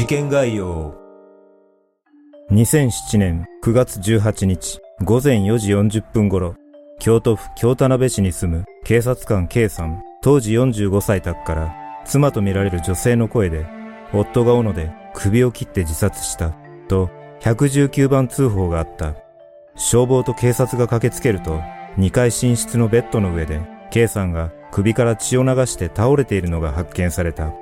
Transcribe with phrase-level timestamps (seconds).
[0.00, 0.94] 事件概要
[2.50, 6.54] 2007年9月18日午前4時40分頃、
[6.98, 11.74] 京都府京田辺市に住む警察官 K さん、当時45歳宅から
[12.06, 13.66] 妻とみられる女性の声で、
[14.14, 16.54] 夫が斧で首を切って自殺した、
[16.88, 17.10] と
[17.42, 19.16] 119番通報があった。
[19.76, 21.60] 消防と警察が駆けつけると、
[21.98, 27.52] 2階寝室のベッドの上で、K さんが首から血を流して倒れているのが発見された。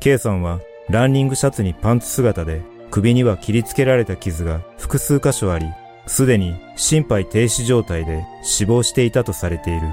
[0.00, 5.66] K さんはランニングシャツにパンツ姿で、首には切りつけられた傷が複数箇所あり、
[6.06, 9.88] すでに心肺停止状態で死亡していたとされている。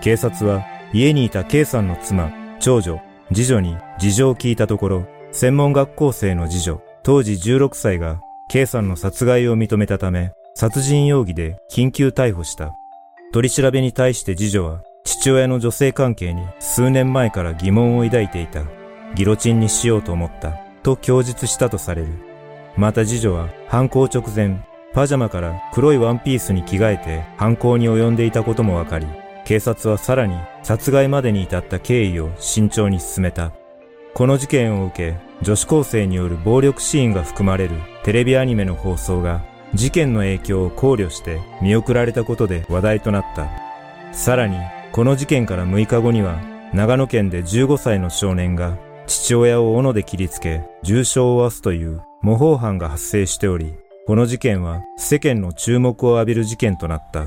[0.00, 3.00] 警察は家にいた K さんの妻、長女、
[3.34, 12.72] 次女に事情を聞いたところ、専門学校生の次女、当時16歳が K さんの殺害を認めたため、殺人容疑で緊急逮捕した。
[13.32, 18.64] 取り調べに対して次女は父親の女性関係に数年前から疑問を抱いていた。
[19.14, 22.08] ギロチンにしようと思ったと供述したとされる。
[22.76, 29.06] また次女は犯行直前、パジャマから黒いワンピースに着替えて犯行に及んでいたこともわかり、
[29.44, 33.52] 警察はさらに殺害までに至った経緯を慎重に進めた。
[34.14, 39.42] この事件を受け、女子高生による暴力シーンが含まれるテレビアニメの放送が
[39.74, 43.48] 事件の影響を考慮して見送られたことで話題となった。
[44.12, 44.56] さらに、
[44.92, 46.40] この事件から6日後には
[46.74, 48.76] 長野県で15歳の少年が
[49.10, 53.74] 父親を斧で切りつけ、重傷を負わすという模倣犯が発生しており、
[54.06, 57.26] この事件は世間の注目を浴びる事件となった。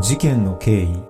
[0.00, 1.02] 事件の経緯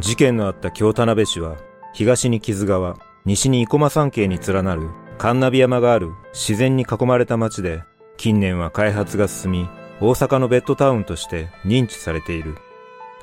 [0.00, 1.58] 事件のあった京田辺市は、
[1.92, 4.88] 東に木津川、西に生駒山系に連なる
[5.18, 7.82] 神ナビ山がある自然に囲まれた町で、
[8.16, 9.68] 近年は開発が進み、
[10.00, 12.56] 大阪のベッドタウンとして認知されている。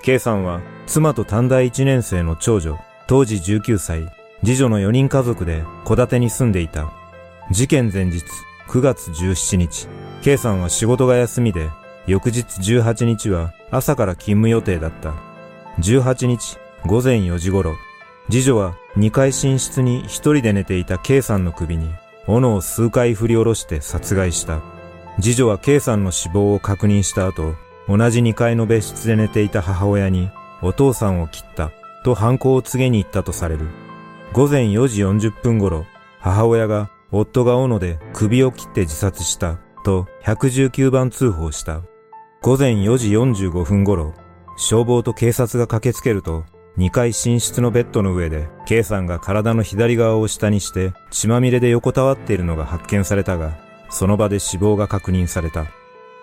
[0.01, 4.12] K さんは妻と短大1年生の長女、当時19歳、
[4.44, 6.91] 次女の4人家族で戸建てに住んでいた。
[7.51, 8.23] 事件前日、
[8.67, 9.88] 9月17日、
[10.23, 11.69] K さんは仕事が休みで、
[12.07, 15.13] 翌日18日は朝から勤務予定だった。
[15.79, 17.75] 18日、午前4時頃、
[18.29, 21.94] 次女は2階寝室に一人で寝ていた K さんの首に
[22.28, 24.62] 斧を数回振り下ろして殺害した。
[25.19, 27.56] 次女は K さんの死亡を確認した後、
[27.88, 30.30] 同じ2階の別室で寝ていた母親に、
[30.62, 31.72] お父さんを切った、
[32.03, 33.68] と犯行を告げに行ったとされる。
[34.34, 35.86] 午前4時40分頃、
[36.19, 41.81] 母親が夫が斧で首を切って自殺した、と119番通報した。
[42.42, 44.13] 午前4時45分頃、
[44.58, 46.46] 消防と警察が駆けつけると、
[46.78, 53.58] 2階寝室のベッドの上で、K さんが体の左側を下にして血まみれで横たわっているのが発見されたが、
[53.90, 55.66] その場で死亡が確認された。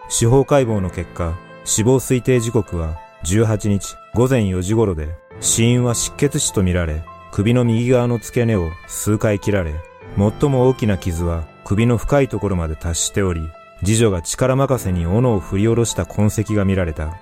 [0.08, 1.34] 司法解剖の結果、
[1.68, 9.74] 死亡推定時刻は18日午前4時頃で、死因は失血死とみられ、首の右側の付け根を数回切られ、
[10.16, 13.42] 最も大きな傷は首の深いところまで達しており、
[13.84, 17.18] 次女が力任せに斧を振り下ろした痕跡が見られた。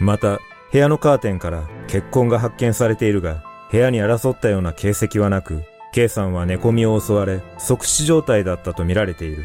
[0.00, 0.40] また、
[0.72, 5.62] 部屋のカーテンから血痕が発見されているが、部屋に争ったような形跡はなく、
[5.92, 9.44] K さんは寝込みを襲われ、即死状態だったとみられている。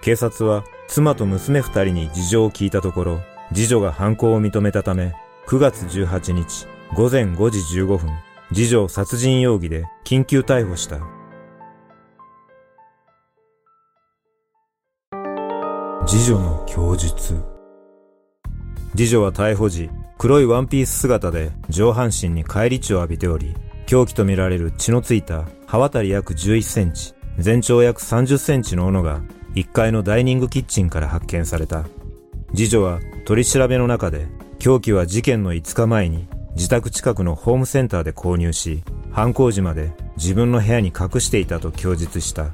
[0.00, 5.14] 警察は妻と娘二人に事情を聞いたところ、次女が犯行を認めたため、
[5.46, 8.10] 9月18日午前5時15分、
[8.52, 10.98] 次女を殺人容疑で緊急逮捕した。
[16.06, 17.34] 次女の供述
[18.96, 23.54] 次女は逮捕時、黒いワンピース姿で上半身に返り血を浴びており、
[23.86, 29.20] 凶器とみられる血のついた刃渡り約11センチ、全長約30センチの斧が
[29.54, 31.84] 1階のダイニングキッチンから発見された。
[32.54, 34.26] 次女は取り調べの中で、
[34.58, 42.46] 凶器は事件の5日前に自宅近くのホームセンターで購入し、犯行時まで自分の部屋に隠していたと供述した。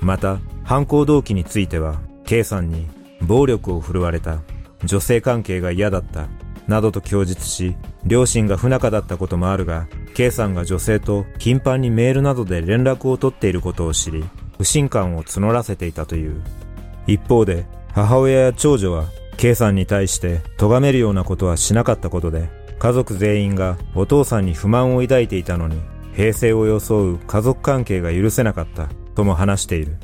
[0.00, 2.86] また、犯行動機については、K さんに
[3.22, 4.40] 暴力を振るわれた、
[4.84, 6.28] 女性関係が嫌だった、
[6.68, 14.24] などと供述し、両親が不仲だったこともあるが、K さんが女性と頻繁にメールなどで連絡を取っていることを知り、
[14.58, 16.42] 不信感を募らせていたという。
[17.06, 19.06] 一方で、母親や長女は、
[19.40, 25.80] K さんに対して咎めるようなことはしなかったことで、家族全員がお父さんに不満を抱いていたのに、
[26.14, 29.96] 平成を装う家族関係が許せなかった、とも話している。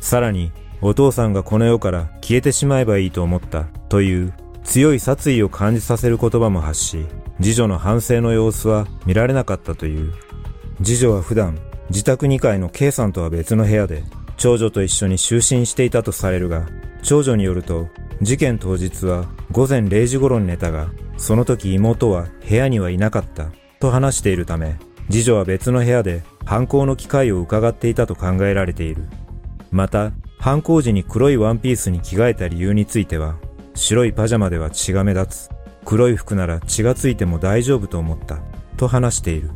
[0.00, 0.50] さらに、
[0.80, 4.34] お父さんがこの世から消えてしまえばいいと思った、という
[4.64, 7.06] 強い殺意を感じさせる言葉も発し、
[7.40, 10.12] 次女の反省の様子は見られなかったという。
[10.82, 11.56] 次女は普段、
[11.90, 14.02] 自宅2階の K さんとは別の部屋で、
[14.38, 16.66] 長女と一緒に就寝していたとされるが、
[17.04, 17.86] 長女によると、
[18.22, 24.76] 事件当日は午前0時頃に寝たが、その時妹は部屋にはいなかったと話しているため、
[25.10, 29.04] 次女は別の部屋で犯行の機会を伺っていたと考えられている。
[29.72, 33.36] また、犯行時に黒いワンピースに着替えた理由については、
[33.74, 35.50] 白いパジャマでは血が目立つ。
[35.84, 38.38] 黒い服なら血がついても大丈夫と思った。
[38.76, 39.50] と話している。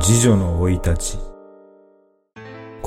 [0.00, 1.27] 次女の生い立ち。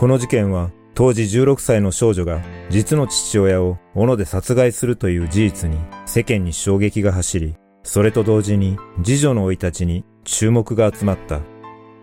[0.01, 5.77] この事件は当時16歳の少女が実の父親を斧で殺害するという事実に
[6.07, 11.41] 世間に衝撃が走り、それと同時に次女の生い立ちに注目が集まった。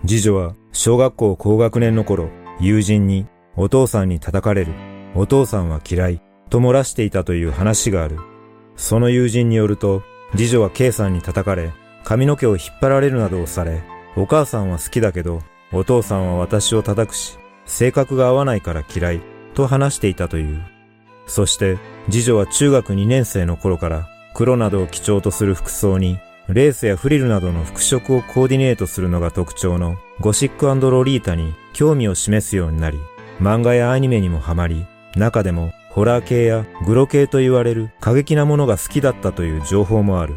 [0.06, 2.28] 次女は小学校高学年の頃、
[2.60, 4.74] 友人にお父さんに叩かれる、
[5.16, 8.20] お父さんは嫌いと漏らしていたという話がある。
[8.76, 10.04] その友人によると、
[10.36, 11.72] 次女は K さんに叩かれ、
[12.04, 13.82] 髪の毛を引っ張られるなどをされ、
[14.14, 15.40] お母さんは好きだけど、
[15.72, 19.20] お父さんは私を叩くし、性格が合わないから嫌い、
[19.55, 20.61] と話していたという。
[21.26, 21.79] そして、
[22.11, 26.19] 次女は中学2年生の頃から、黒などを基調とする服装に、
[26.49, 32.99] レースやフリルなどの服飾をコーディネートするのが特徴のゴシックロリータに興味を示すようになり、
[33.38, 40.37] 漫画やアニメにもハマり、中でもホラー系やグロ系と言われる過激なものが好きだったという情報もある。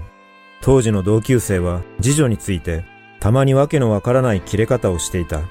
[0.61, 2.83] 当時の同級生は次女について
[3.19, 5.41] たまにわけのわからない切れ方をしていた。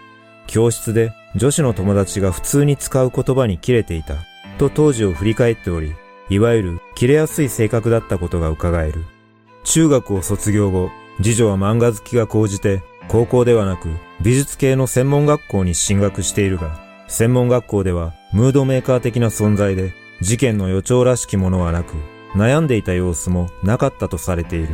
[0.47, 4.17] 教室で女子の友達が普通に使う言葉に切れていた。
[4.59, 5.95] と当時を振り返っており、
[6.29, 9.05] いわゆる切れやすい性格だったことが伺える。
[9.65, 10.91] 中学を卒業後、
[11.23, 13.89] 次女は漫画好きが高じて、高校ではなく
[14.21, 21.95] 美術系の専門学校に進学しているが、専門学校ではムードメーカー的な存在で、事件の予兆らしきものはなく、
[22.35, 24.69] 悩んでいた様子もなかったとされている。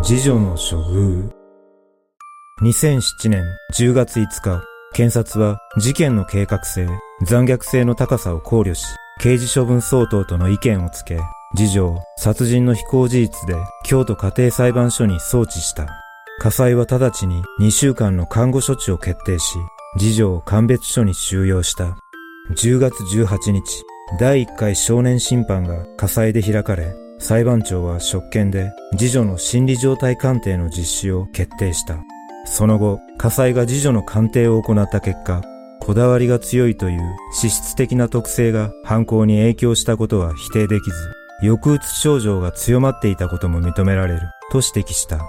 [0.00, 1.28] 次女の処遇。
[2.62, 4.62] 2007年10月5日、
[4.94, 6.88] 検察は事件の計画性、
[7.24, 8.84] 残虐性の高さを考慮し、
[9.20, 11.20] 刑事処分相当との意見をつけ、
[11.56, 15.88] 次女を殺人の非行事実で京都家庭裁判所に送致した。
[16.40, 19.58] 火災は直ちに2週間の看護処置を決定し、
[19.98, 21.96] 次女を鑑別所に収容した。
[22.54, 23.82] 10月18日、
[24.18, 31.98] 第1回少年審判が火災で開かれ、裁判長は職権で次女の心理状態鑑定の実施を決定した。
[32.44, 35.42] その後、火災が次女の鑑定を行った結果、
[35.80, 37.00] こだわりが強いという
[37.32, 40.96] 資質的な特性が犯行に影響したことは否定できず、
[41.40, 44.20] 抑うつ症状が強まっていたことも認められる
[44.50, 45.20] と指摘した。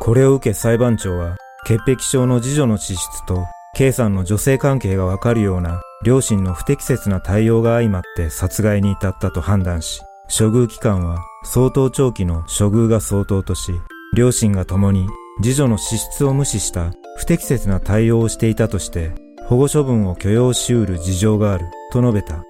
[0.00, 1.36] これを受け裁判長は、
[1.66, 3.44] 潔癖症の次女の資質と、
[3.74, 10.02] K さんの女性関係がわかるような両親の不適切な対応が相まって殺害に至ったと判断し、
[10.34, 13.74] 処遇期間は相当長期の処遇が相当とし、
[14.16, 15.06] 両親が共に
[15.42, 19.12] 次女の資質を無視した不適切な対応をしていたとして、
[19.46, 22.44] 保護処分を許容し得る事情があると述べた。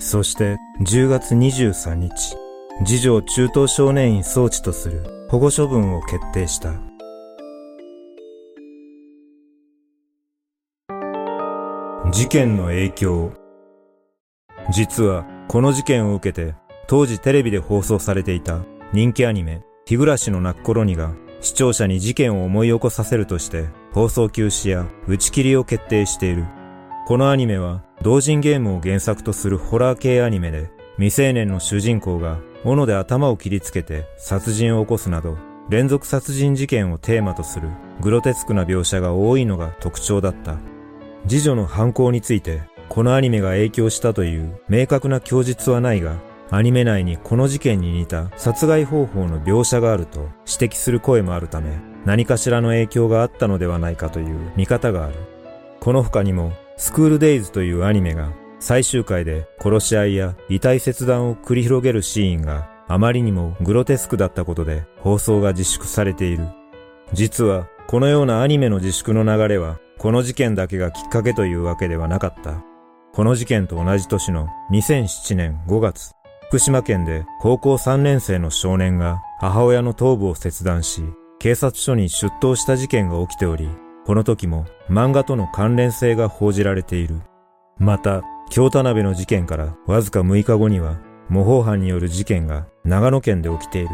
[0.00, 2.36] そして10月23日、
[2.84, 6.74] 次女を中等少年院送致とする保護処分を決定した。
[12.10, 13.32] 事件の影響。
[14.72, 16.54] 実は、この事件を受けて、
[16.88, 18.60] 当時テレビで放送されていた
[18.94, 26.46] 人気アニメ、日暮らしの泣く頃にが、視聴者に事件を思い起こさせるとして、放送休止や打ち切りを決定している。
[27.06, 35.36] このアニメは、同人ゲームを原作とするホラー系アニメで、未成年の主人公が斧で頭を切りつけて殺人を起こすなど、
[35.68, 37.68] 連続殺人事件をテーマとする
[38.00, 40.56] グロテスクな描写が多いのが特徴だった。
[41.28, 46.16] 次女の犯行について、このアニメが影響したという明確な供述はないが、
[46.50, 55.14] アニメ内にこの事件に似た殺害方法の描写があると指摘する声もあるため、何かしらの影響があったのではないかという見方がある。
[55.80, 66.48] この他にも、スクールデイズというアニメが最終回で殺し合いや遺体切断を繰り広げるシーンがあまりにもグロテスクだったことで放送が自粛されている。
[67.12, 72.62] 実はこのようなアニメの自粛の流れはこの事件だけがきっかけというわけではなかった。
[73.12, 76.12] この事件と同じ年の2007年5月、
[76.48, 81.02] 福島県で高校3年生の少年が母親の頭部を切断し、
[81.38, 83.68] 警察署に出頭した事件が起きており、
[84.06, 87.20] この時も漫画との関連性が報じられている。
[87.76, 90.96] また、京田辺の事件からわずか6日後には、
[91.28, 93.90] 模倣犯による事件が長野県で起きている。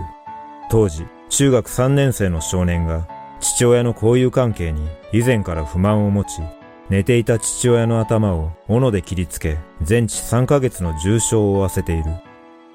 [0.71, 3.09] 当時、中学3年生の少年が
[3.41, 6.41] 父親の交友関係に以前から不満を持ち、
[6.89, 12.13] 寝ていた父親の頭を斧で切りつけ、全治3ヶ月の重傷を負わせている。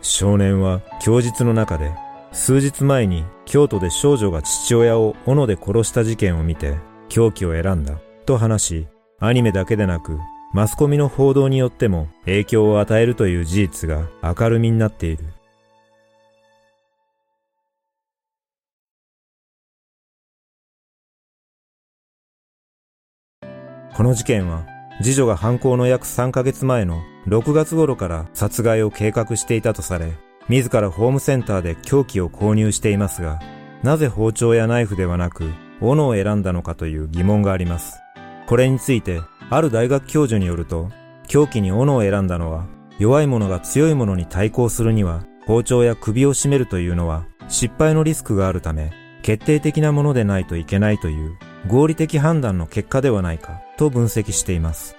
[0.02, 1.92] 少年は供述の中で、
[2.32, 6.78] 数日前に京都で少女が父親を斧で殺した事件を見て、
[7.10, 8.88] 凶器を選んだ、と話し、
[9.20, 10.18] アニメだけでなく、
[10.54, 15.26] マスコミの報道によっても影響を与えるという事実が明るみになっている。
[23.96, 24.66] この事件は、
[25.02, 30.14] 次女が犯行の約3ヶ月前の6月頃から殺害を計画していたとされ、
[30.50, 33.40] 自らホームセンターで凶器を購入していますが、
[33.84, 38.00] なぜ包丁やナイフではなく、斧を選んだのかという疑問があります。
[38.48, 39.22] これについて、
[39.52, 40.90] ある大学教授によると、
[41.28, 42.66] 凶器に斧を選んだのは、
[42.98, 54.96] 弱い者が強い者に対抗するには、包丁や首を絞めるというのは、失敗のリスクがあるため、決定的なものでないといけないという合理的判断の結果ではないかと分析しています。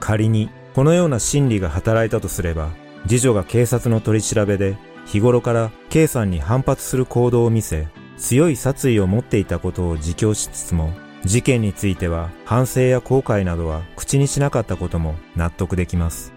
[0.00, 2.70] 仮にこのような心理が働いたとすれば、
[3.06, 4.76] 次女が警察の取り調べで
[5.06, 7.86] 日頃から K さんに反発する行動を見せ、
[8.18, 10.92] 強い殺意を持っていたことを自供しつつも、
[11.24, 16.32] 事件については反省や後悔などは口にしなかったことも納得できます。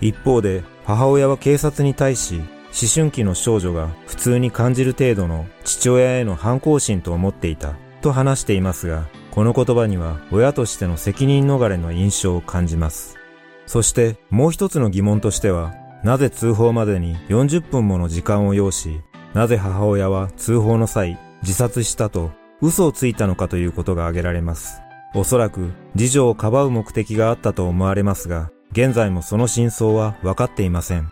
[0.00, 13.21] 一方で母親は警察に対し思春期の少女が普通に感じる程度の父親への反抗心と思っていたと話していますが、この言葉には親としての責任逃れの印象を感じます。
[13.66, 19.00] そしてもう一つの疑問としては、なぜ通報までに40分もの時間を要し、
[19.34, 24.80] なぜ母親は通報の際自殺したと嘘をついたのかということが挙げられます。
[25.14, 31.10] おそらく次女をかばう目的があったと思われますが、現在もその真相は分かっていません。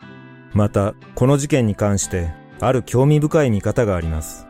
[0.54, 4.46] また、この事件に関して、ある興味深い見方があります。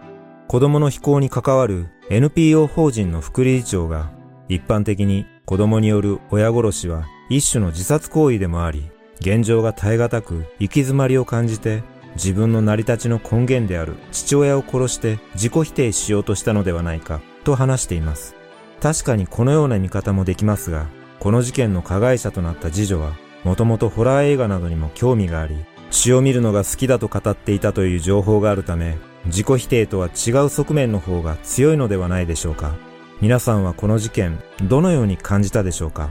[0.49, 4.11] 子供の非行に関わる NPO 法人の副理事長が、
[4.49, 11.84] 一般的に子供による親殺しは一種の自殺行為でもあり、現状が耐え難く行き詰まりを感じて、
[12.16, 18.34] 自分の成り立ちの根源である父親を殺して自己否定しようとしたのではないか、と話しています。
[18.82, 20.88] 確かにこのような見方もできますが、
[21.20, 23.12] この事件の加害者となった次女は、
[23.44, 25.54] もともとホラー映画などにも興味があり、
[25.92, 32.75] 詩を見るのが好きだと語っていたという情報があるため、自己否定とは違う側面の方が強いのではないでしょうか。
[33.20, 36.10] 皆さんはこの事件、どのように感じたでしょうか